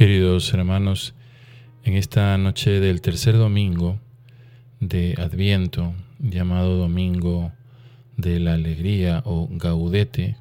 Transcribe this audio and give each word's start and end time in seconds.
Queridos 0.00 0.54
hermanos, 0.54 1.12
en 1.84 1.94
esta 1.94 2.38
noche 2.38 2.80
del 2.80 3.02
tercer 3.02 3.36
domingo 3.36 4.00
de 4.80 5.14
Adviento, 5.18 5.92
llamado 6.18 6.78
Domingo 6.78 7.52
de 8.16 8.40
la 8.40 8.54
Alegría 8.54 9.20
o 9.26 9.46
Gaudete, 9.50 10.38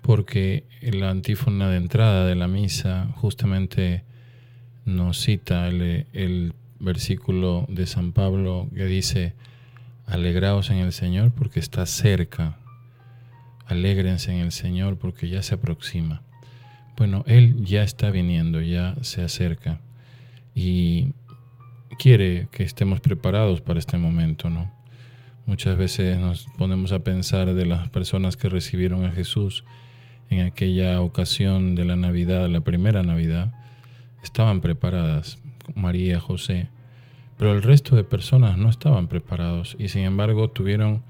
porque 0.00 0.62
la 0.80 1.10
antífona 1.10 1.68
de 1.70 1.76
entrada 1.76 2.24
de 2.24 2.36
la 2.36 2.46
misa 2.46 3.08
justamente 3.16 4.04
nos 4.84 5.18
cita 5.18 5.66
el, 5.66 6.06
el 6.12 6.52
versículo 6.78 7.66
de 7.68 7.84
San 7.84 8.12
Pablo 8.12 8.68
que 8.72 8.84
dice, 8.84 9.34
alegraos 10.06 10.70
en 10.70 10.76
el 10.76 10.92
Señor 10.92 11.32
porque 11.32 11.58
está 11.58 11.84
cerca, 11.84 12.58
alégrense 13.66 14.30
en 14.30 14.38
el 14.38 14.52
Señor 14.52 14.98
porque 14.98 15.28
ya 15.28 15.42
se 15.42 15.56
aproxima. 15.56 16.22
Bueno, 16.98 17.22
Él 17.28 17.64
ya 17.64 17.84
está 17.84 18.10
viniendo, 18.10 18.60
ya 18.60 18.96
se 19.02 19.22
acerca 19.22 19.78
y 20.52 21.12
quiere 21.96 22.48
que 22.50 22.64
estemos 22.64 23.00
preparados 23.00 23.60
para 23.60 23.78
este 23.78 23.98
momento, 23.98 24.50
¿no? 24.50 24.68
Muchas 25.46 25.78
veces 25.78 26.18
nos 26.18 26.48
ponemos 26.58 26.90
a 26.90 27.04
pensar 27.04 27.54
de 27.54 27.66
las 27.66 27.88
personas 27.90 28.36
que 28.36 28.48
recibieron 28.48 29.04
a 29.04 29.12
Jesús 29.12 29.62
en 30.28 30.40
aquella 30.40 31.00
ocasión 31.00 31.76
de 31.76 31.84
la 31.84 31.94
Navidad, 31.94 32.48
la 32.48 32.62
primera 32.62 33.04
Navidad, 33.04 33.54
estaban 34.24 34.60
preparadas, 34.60 35.38
María, 35.76 36.18
José, 36.18 36.68
pero 37.38 37.52
el 37.52 37.62
resto 37.62 37.94
de 37.94 38.02
personas 38.02 38.58
no 38.58 38.68
estaban 38.68 39.06
preparados 39.06 39.76
y 39.78 39.86
sin 39.86 40.02
embargo 40.02 40.50
tuvieron 40.50 41.04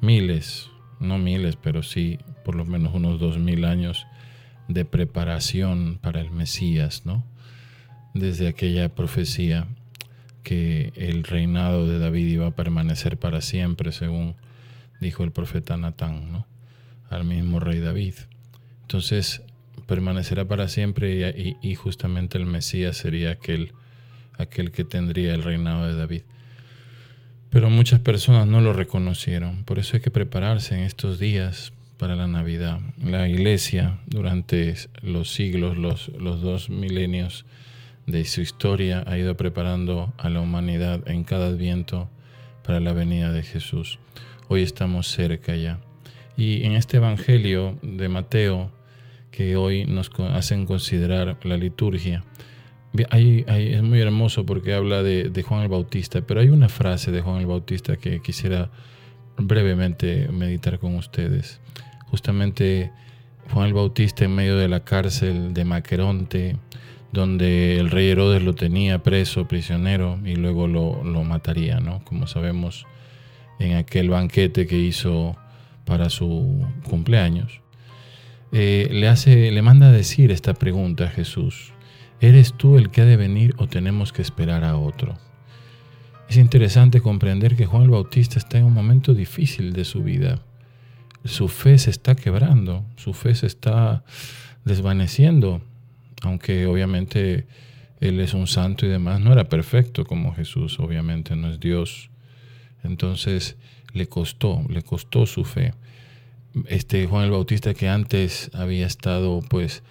miles, 0.00 0.68
no 0.98 1.16
miles, 1.16 1.54
pero 1.54 1.84
sí 1.84 2.18
por 2.44 2.56
lo 2.56 2.64
menos 2.64 2.92
unos 2.92 3.20
dos 3.20 3.38
mil 3.38 3.64
años 3.64 4.04
de 4.68 4.84
preparación 4.84 5.98
para 6.00 6.20
el 6.20 6.30
Mesías, 6.30 7.04
¿no? 7.04 7.24
Desde 8.14 8.48
aquella 8.48 8.94
profecía 8.94 9.66
que 10.42 10.92
el 10.94 11.24
reinado 11.24 11.86
de 11.86 11.98
David 11.98 12.28
iba 12.28 12.46
a 12.46 12.54
permanecer 12.54 13.18
para 13.18 13.40
siempre, 13.40 13.92
según 13.92 14.36
dijo 15.00 15.24
el 15.24 15.32
profeta 15.32 15.76
Natán, 15.76 16.32
¿no? 16.32 16.46
Al 17.10 17.24
mismo 17.24 17.60
rey 17.60 17.80
David. 17.80 18.14
Entonces, 18.82 19.42
permanecerá 19.86 20.46
para 20.46 20.68
siempre 20.68 21.34
y, 21.36 21.56
y, 21.62 21.74
justamente 21.74 22.36
el 22.36 22.46
Mesías 22.46 22.96
sería 22.96 23.30
aquel, 23.30 23.72
aquel 24.36 24.70
que 24.70 24.84
tendría 24.84 25.34
el 25.34 25.42
reinado 25.42 25.86
de 25.86 25.96
David. 25.96 26.22
Pero 27.50 27.70
muchas 27.70 28.00
personas 28.00 28.46
no 28.46 28.60
lo 28.60 28.74
reconocieron, 28.74 29.64
por 29.64 29.78
eso 29.78 29.96
hay 29.96 30.02
que 30.02 30.10
prepararse 30.10 30.74
en 30.74 30.82
estos 30.82 31.18
días 31.18 31.72
para 31.98 32.16
la 32.16 32.28
Navidad. 32.28 32.80
La 33.02 33.28
iglesia 33.28 33.98
durante 34.06 34.74
los 35.02 35.32
siglos, 35.32 35.76
los, 35.76 36.10
dos 36.40 36.70
milenios 36.70 37.44
de 38.06 38.24
su 38.24 38.40
historia, 38.40 39.04
ha 39.06 39.18
ido 39.18 39.36
preparando 39.36 40.14
a 40.16 40.30
la 40.30 40.40
humanidad 40.40 41.06
en 41.08 41.24
cada 41.24 41.48
adviento 41.48 42.08
para 42.64 42.80
la 42.80 42.92
venida 42.92 43.32
de 43.32 43.42
Jesús. 43.42 43.98
Hoy 44.48 44.62
estamos 44.62 45.08
cerca 45.08 45.56
ya. 45.56 45.80
Y 46.36 46.64
en 46.64 46.72
este 46.72 46.98
Evangelio 46.98 47.78
de 47.82 48.08
Mateo, 48.08 48.70
que 49.30 49.56
hoy 49.56 49.84
nos 49.84 50.10
hacen 50.32 50.66
considerar 50.66 51.36
la 51.42 51.56
liturgia, 51.56 52.24
es 52.94 53.82
muy 53.82 54.00
hermoso 54.00 54.46
porque 54.46 54.72
habla 54.72 55.02
de 55.02 55.42
Juan 55.42 55.62
el 55.62 55.68
Bautista, 55.68 56.22
pero 56.22 56.40
hay 56.40 56.48
una 56.48 56.68
frase 56.68 57.10
de 57.10 57.20
Juan 57.20 57.40
el 57.40 57.46
Bautista 57.46 57.96
que 57.96 58.20
quisiera 58.20 58.70
brevemente 59.36 60.28
meditar 60.32 60.78
con 60.78 60.94
ustedes 60.96 61.60
justamente 62.10 62.90
Juan 63.52 63.68
el 63.68 63.74
Bautista 63.74 64.24
en 64.24 64.34
medio 64.34 64.56
de 64.56 64.68
la 64.68 64.80
cárcel 64.80 65.54
de 65.54 65.64
Maqueronte, 65.64 66.56
donde 67.12 67.78
el 67.78 67.90
rey 67.90 68.08
Herodes 68.08 68.42
lo 68.42 68.54
tenía 68.54 69.02
preso, 69.02 69.48
prisionero, 69.48 70.18
y 70.24 70.36
luego 70.36 70.68
lo, 70.68 71.02
mataría, 71.24 71.80
¿no? 71.80 72.04
Como 72.04 72.26
sabemos 72.26 72.86
en 73.58 73.76
aquel 73.76 74.10
banquete 74.10 74.66
que 74.66 74.78
hizo 74.78 75.36
para 75.84 76.10
su 76.10 76.66
cumpleaños. 76.88 77.60
Eh, 78.52 78.88
le, 78.90 79.08
hace, 79.08 79.50
le 79.50 79.62
manda 79.62 79.88
a 79.88 79.92
decir 79.92 80.30
esta 80.30 80.54
pregunta 80.54 81.04
a 81.04 81.08
Jesús. 81.08 81.72
¿Eres 82.20 82.54
tú 82.54 82.76
el 82.76 82.90
que 82.90 83.02
ha 83.02 83.04
de 83.04 83.16
venir 83.16 83.54
o 83.58 83.66
tenemos 83.66 84.12
que 84.12 84.22
esperar 84.22 84.64
a 84.64 84.76
otro? 84.76 85.18
Es 86.28 86.36
interesante 86.36 87.00
comprender 87.00 87.56
que 87.56 87.64
Juan 87.64 87.84
el 87.84 87.90
Bautista 87.90 88.38
está 88.38 88.58
en 88.58 88.64
un 88.64 88.74
momento 88.74 89.14
difícil 89.14 89.72
de 89.72 89.84
su 89.84 90.02
vida 90.02 90.42
su 91.28 91.48
fe 91.48 91.78
se 91.78 91.90
está 91.90 92.14
quebrando, 92.14 92.84
su 92.96 93.12
fe 93.12 93.34
se 93.34 93.46
está 93.46 94.02
desvaneciendo, 94.64 95.62
aunque 96.22 96.66
obviamente 96.66 97.46
Él 98.00 98.20
es 98.20 98.34
un 98.34 98.46
santo 98.46 98.86
y 98.86 98.88
demás, 98.88 99.20
no 99.20 99.32
era 99.32 99.48
perfecto 99.48 100.04
como 100.04 100.34
Jesús, 100.34 100.78
obviamente 100.80 101.36
no 101.36 101.50
es 101.50 101.60
Dios. 101.60 102.10
Entonces 102.82 103.56
le 103.92 104.08
costó, 104.08 104.64
le 104.68 104.82
costó 104.82 105.26
su 105.26 105.44
fe. 105.44 105.74
Este 106.66 107.06
Juan 107.06 107.24
el 107.24 107.30
Bautista 107.30 107.74
que 107.74 107.88
antes 107.88 108.50
había 108.54 108.86
estado 108.86 109.40
pues 109.48 109.82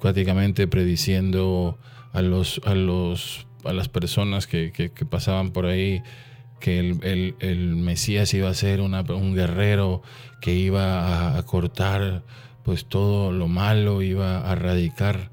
prácticamente 0.00 0.66
prediciendo 0.66 1.78
a 2.12 2.22
los, 2.22 2.60
a 2.64 2.74
los 2.74 3.46
a 3.64 3.72
las 3.72 3.88
personas 3.88 4.46
que, 4.46 4.72
que 4.72 5.06
pasaban 5.06 5.50
por 5.50 5.64
ahí 5.64 6.02
que 6.64 6.78
el, 6.78 7.76
Mesías 7.76 8.32
iba 8.32 8.48
a 8.48 8.54
ser 8.54 8.80
un 8.80 9.34
guerrero 9.34 10.00
que 10.40 10.54
iba 10.54 11.36
a, 11.36 11.42
cortar 11.42 12.22
pues 12.62 12.86
todo 12.86 13.32
lo 13.32 13.48
malo, 13.48 14.00
iba 14.00 14.48
a 14.48 14.52
erradicar, 14.52 15.30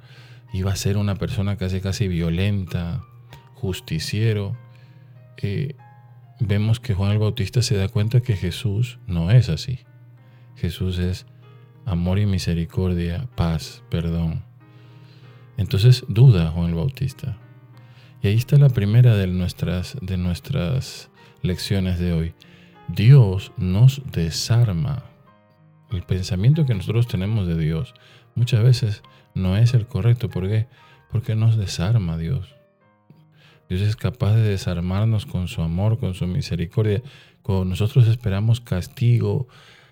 iba 0.51 0.73
a 0.73 0.75
ser 0.75 0.97
una 0.97 1.15
persona 1.15 1.55
casi 1.55 1.79
casi 1.79 2.09
violenta, 2.09 3.05
justiciero. 3.53 4.57
Eh, 5.37 5.75
vemos 6.41 6.81
que 6.81 6.95
Juan 6.95 7.11
el 7.13 7.19
Bautista 7.19 7.61
se 7.61 7.77
da 7.77 7.87
cuenta 7.87 8.19
que 8.19 8.35
Jesús 8.35 8.99
no 9.07 9.31
es 9.31 9.47
así. 9.47 9.79
Jesús 10.57 10.99
es 10.99 11.27
amor 11.85 12.19
y 12.19 12.25
misericordia, 12.25 13.29
paz, 13.37 13.83
perdón. 13.89 14.43
Entonces 15.55 16.03
duda 16.09 16.51
Juan 16.51 16.71
el 16.71 16.75
Bautista. 16.75 17.37
Y 18.21 18.27
ahí 18.27 18.35
está 18.35 18.57
la 18.57 18.67
primera 18.67 19.15
de 19.15 19.27
nuestras, 19.27 19.95
de 20.01 20.17
nuestras 20.17 21.10
lecciones 21.41 21.99
de 21.99 22.13
hoy. 22.13 22.33
Dios 22.87 23.51
nos 23.57 24.01
desarma. 24.11 25.03
El 25.91 26.03
pensamiento 26.03 26.65
que 26.65 26.75
nosotros 26.75 27.07
tenemos 27.07 27.47
de 27.47 27.57
Dios 27.57 27.93
muchas 28.35 28.63
veces 28.63 29.03
no 29.33 29.57
es 29.57 29.73
el 29.73 29.87
correcto. 29.87 30.29
¿Por 30.29 30.47
qué? 30.47 30.67
Porque 31.09 31.35
nos 31.35 31.57
desarma 31.57 32.17
Dios. 32.17 32.55
Dios 33.69 33.81
es 33.81 33.95
capaz 33.95 34.35
de 34.35 34.43
desarmarnos 34.43 35.25
con 35.25 35.47
su 35.47 35.61
amor, 35.61 35.99
con 35.99 36.13
su 36.13 36.27
misericordia. 36.27 37.01
Cuando 37.41 37.65
nosotros 37.65 38.07
esperamos 38.07 38.59
castigo, 38.59 39.47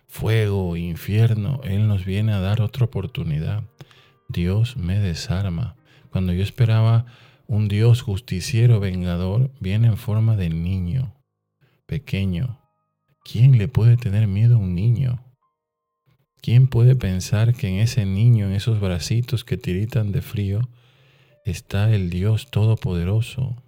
fuego, 0.07 0.75
infierno, 0.75 1.61
Él 1.63 1.87
nos 1.87 2.05
viene 2.05 2.33
a 2.33 2.39
dar 2.39 2.61
otra 2.61 2.85
oportunidad. 2.85 3.63
Dios 4.27 4.77
me 4.77 4.99
desarma. 4.99 5.75
Cuando 6.11 6.33
yo 6.33 6.43
esperaba 6.43 7.05
un 7.47 7.67
Dios 7.67 8.01
justiciero, 8.01 8.79
vengador, 8.79 9.51
viene 9.59 9.87
en 9.87 9.97
forma 9.97 10.35
de 10.35 10.49
niño 10.49 11.13
pequeño. 11.89 12.61
¿Quién 13.25 13.57
le 13.57 13.67
puede 13.67 13.97
tener 13.97 14.27
miedo 14.27 14.55
a 14.55 14.59
un 14.59 14.75
niño? 14.75 15.25
¿Quién 16.39 16.67
puede 16.67 16.95
pensar 16.95 17.55
que 17.55 17.67
en 17.67 17.79
ese 17.79 18.05
niño, 18.05 18.45
en 18.45 18.53
esos 18.53 18.79
bracitos 18.79 19.43
que 19.43 19.57
tiritan 19.57 20.11
de 20.11 20.21
frío, 20.21 20.69
está 21.45 21.91
el 21.91 22.11
Dios 22.11 22.51
Todopoderoso? 22.51 23.63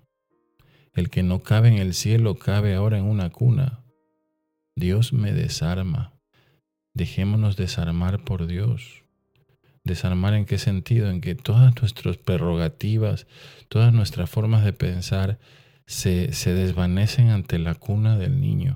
El 0.94 1.10
que 1.10 1.24
no 1.24 1.42
cabe 1.42 1.70
en 1.70 1.80
el 1.80 1.96
cielo 1.96 2.36
cabe 2.36 2.76
ahora 2.76 3.00
en 3.00 3.06
una 3.06 3.32
cuna. 3.32 3.84
Dios 4.76 5.14
me 5.14 5.34
desarma. 5.34 6.14
Dejémonos 6.94 7.58
desarmar 7.58 8.24
por 8.24 8.46
Dios. 8.46 9.04
¿Desarmar 9.84 10.36
en 10.36 10.46
qué 10.46 10.60
sentido? 10.60 11.10
En 11.10 11.22
que 11.22 11.34
todas 11.34 11.74
nuestras 11.82 12.18
prerrogativas, 12.18 13.26
todas 13.68 13.92
nuestras 13.94 14.30
formas 14.30 14.64
de 14.64 14.74
pensar 14.74 15.40
se, 15.92 16.54
desvanecen 16.54 17.30
ante 17.30 17.60
la 17.60 17.76
cuna 17.76 18.18
del 18.18 18.40
niño. 18.40 18.76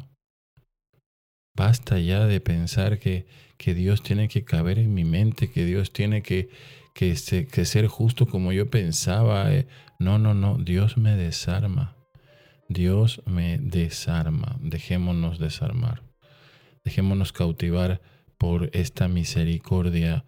Basta 1.56 1.98
ya 1.98 2.26
de 2.26 2.42
pensar 2.42 3.00
que, 3.00 3.26
que 3.58 3.74
Dios 3.74 4.04
tiene 4.04 4.28
que 4.28 4.44
caber 4.44 4.80
en 4.80 4.94
mi 4.94 5.06
mente, 5.06 5.50
que 5.50 5.64
Dios 5.66 5.94
tiene 5.94 6.22
que, 6.22 6.50
que, 6.94 7.16
ser 7.16 7.88
justo 7.88 8.26
como 8.26 8.52
yo 8.52 8.70
pensaba. 8.70 9.54
Eh. 9.54 9.66
No, 9.98 10.20
no, 10.20 10.34
no, 10.34 10.58
Dios 10.58 10.98
me 10.98 11.16
desarma. 11.16 11.96
Dios 12.68 13.22
me 13.26 13.60
desarma. 13.60 14.58
Dejémonos 14.60 15.40
desarmar. 15.40 16.04
Dejémonos 16.84 17.32
cautivar 17.32 18.02
por 18.38 18.70
esta 18.74 19.08
misericordia 19.08 20.26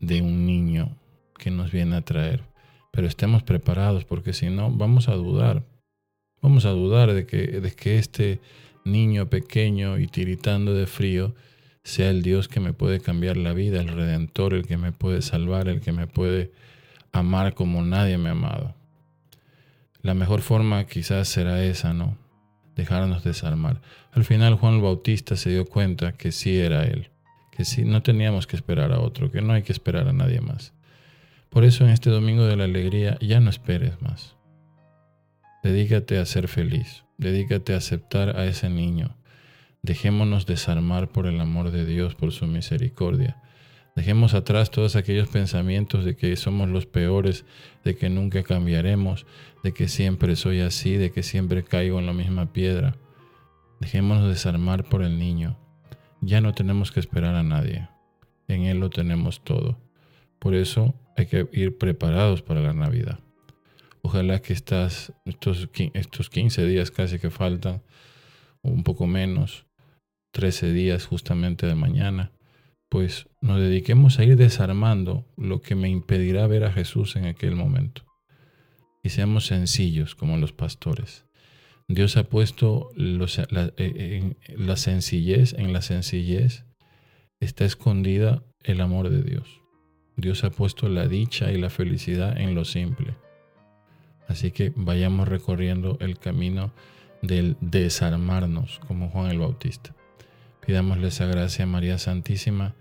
de 0.00 0.22
un 0.22 0.46
niño 0.46 0.98
que 1.36 1.50
nos 1.50 1.70
viene 1.70 1.96
a 1.96 2.02
traer. 2.02 2.44
Pero 2.92 3.06
estemos 3.06 3.42
preparados 3.42 4.06
porque 4.06 4.32
si 4.32 4.48
no 4.48 4.70
vamos 4.70 5.08
a 5.08 5.14
dudar. 5.14 5.66
Vamos 6.40 6.64
a 6.64 6.70
dudar 6.70 7.12
de 7.12 7.26
que, 7.26 7.60
de 7.60 7.70
que 7.72 7.98
este 7.98 8.40
niño 8.84 9.28
pequeño 9.28 9.98
y 9.98 10.06
tiritando 10.06 10.74
de 10.74 10.86
frío 10.86 11.34
sea 11.84 12.10
el 12.10 12.22
Dios 12.22 12.48
que 12.48 12.60
me 12.60 12.72
puede 12.72 13.00
cambiar 13.00 13.36
la 13.36 13.52
vida, 13.52 13.80
el 13.80 13.88
redentor, 13.88 14.54
el 14.54 14.66
que 14.66 14.76
me 14.76 14.92
puede 14.92 15.22
salvar, 15.22 15.68
el 15.68 15.80
que 15.80 15.92
me 15.92 16.06
puede 16.06 16.52
amar 17.12 17.54
como 17.54 17.82
nadie 17.82 18.18
me 18.18 18.28
ha 18.28 18.32
amado. 18.32 18.74
La 20.02 20.14
mejor 20.14 20.42
forma 20.42 20.84
quizás 20.84 21.28
será 21.28 21.62
esa, 21.64 21.92
¿no? 21.92 22.16
Dejarnos 22.76 23.24
desarmar. 23.24 23.80
Al 24.12 24.24
final 24.24 24.54
Juan 24.54 24.74
el 24.74 24.80
Bautista 24.82 25.36
se 25.36 25.50
dio 25.50 25.64
cuenta 25.66 26.12
que 26.12 26.30
sí 26.30 26.58
era 26.58 26.84
él, 26.84 27.10
que 27.50 27.64
sí 27.64 27.84
no 27.84 28.02
teníamos 28.02 28.46
que 28.46 28.56
esperar 28.56 28.92
a 28.92 29.00
otro, 29.00 29.30
que 29.32 29.42
no 29.42 29.52
hay 29.52 29.62
que 29.62 29.72
esperar 29.72 30.08
a 30.08 30.12
nadie 30.12 30.40
más. 30.40 30.72
Por 31.48 31.64
eso 31.64 31.84
en 31.84 31.90
este 31.90 32.10
domingo 32.10 32.44
de 32.44 32.56
la 32.56 32.64
alegría 32.64 33.18
ya 33.20 33.40
no 33.40 33.50
esperes 33.50 34.00
más. 34.02 34.37
Dedícate 35.68 36.16
a 36.16 36.24
ser 36.24 36.48
feliz, 36.48 37.04
dedícate 37.18 37.74
a 37.74 37.76
aceptar 37.76 38.38
a 38.38 38.46
ese 38.46 38.70
niño. 38.70 39.18
Dejémonos 39.82 40.46
desarmar 40.46 41.10
por 41.10 41.26
el 41.26 41.38
amor 41.42 41.72
de 41.72 41.84
Dios, 41.84 42.14
por 42.14 42.32
su 42.32 42.46
misericordia. 42.46 43.42
Dejemos 43.94 44.32
atrás 44.32 44.70
todos 44.70 44.96
aquellos 44.96 45.28
pensamientos 45.28 46.06
de 46.06 46.16
que 46.16 46.34
somos 46.36 46.70
los 46.70 46.86
peores, 46.86 47.44
de 47.84 47.96
que 47.96 48.08
nunca 48.08 48.44
cambiaremos, 48.44 49.26
de 49.62 49.72
que 49.72 49.88
siempre 49.88 50.36
soy 50.36 50.60
así, 50.60 50.96
de 50.96 51.12
que 51.12 51.22
siempre 51.22 51.62
caigo 51.62 51.98
en 51.98 52.06
la 52.06 52.14
misma 52.14 52.50
piedra. 52.50 52.96
Dejémonos 53.78 54.26
desarmar 54.26 54.84
por 54.84 55.02
el 55.02 55.18
niño. 55.18 55.58
Ya 56.22 56.40
no 56.40 56.54
tenemos 56.54 56.92
que 56.92 57.00
esperar 57.00 57.34
a 57.34 57.42
nadie. 57.42 57.90
En 58.48 58.62
Él 58.62 58.78
lo 58.78 58.88
tenemos 58.88 59.44
todo. 59.44 59.78
Por 60.38 60.54
eso 60.54 60.94
hay 61.14 61.26
que 61.26 61.46
ir 61.52 61.76
preparados 61.76 62.40
para 62.40 62.62
la 62.62 62.72
Navidad. 62.72 63.20
Ojalá 64.02 64.40
que 64.40 64.52
estas, 64.52 65.12
estos, 65.24 65.68
estos 65.94 66.30
15 66.30 66.66
días 66.66 66.90
casi 66.90 67.18
que 67.18 67.30
faltan, 67.30 67.82
un 68.62 68.82
poco 68.82 69.06
menos, 69.06 69.66
13 70.32 70.72
días 70.72 71.06
justamente 71.06 71.66
de 71.66 71.74
mañana, 71.74 72.32
pues 72.88 73.28
nos 73.40 73.60
dediquemos 73.60 74.18
a 74.18 74.24
ir 74.24 74.36
desarmando 74.36 75.26
lo 75.36 75.60
que 75.60 75.74
me 75.74 75.88
impedirá 75.88 76.46
ver 76.46 76.64
a 76.64 76.72
Jesús 76.72 77.16
en 77.16 77.26
aquel 77.26 77.54
momento. 77.54 78.02
Y 79.02 79.10
seamos 79.10 79.46
sencillos 79.46 80.14
como 80.14 80.36
los 80.36 80.52
pastores. 80.52 81.24
Dios 81.86 82.16
ha 82.16 82.24
puesto 82.24 82.90
eh, 82.96 84.34
la 84.56 84.76
sencillez, 84.76 85.54
en 85.54 85.72
la 85.72 85.80
sencillez 85.80 86.64
está 87.40 87.64
escondida 87.64 88.42
el 88.62 88.80
amor 88.80 89.10
de 89.10 89.22
Dios. 89.22 89.62
Dios 90.16 90.44
ha 90.44 90.50
puesto 90.50 90.88
la 90.88 91.06
dicha 91.06 91.52
y 91.52 91.58
la 91.58 91.70
felicidad 91.70 92.38
en 92.38 92.54
lo 92.54 92.64
simple. 92.64 93.14
Así 94.28 94.52
que 94.52 94.72
vayamos 94.76 95.26
recorriendo 95.26 95.96
el 96.00 96.18
camino 96.18 96.72
del 97.22 97.56
desarmarnos 97.60 98.80
como 98.86 99.08
Juan 99.08 99.30
el 99.30 99.38
Bautista. 99.38 99.94
Pidámosle 100.64 101.08
esa 101.08 101.26
gracia 101.26 101.64
a 101.64 101.68
María 101.68 101.98
Santísima 101.98 102.74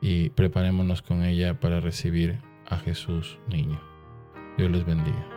y 0.00 0.30
preparémonos 0.30 1.02
con 1.02 1.22
ella 1.22 1.60
para 1.60 1.80
recibir 1.80 2.38
a 2.66 2.78
Jesús 2.78 3.38
niño. 3.48 3.80
Dios 4.56 4.70
les 4.70 4.84
bendiga. 4.84 5.35